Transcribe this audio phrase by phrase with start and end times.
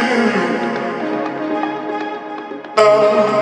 [2.77, 3.40] love.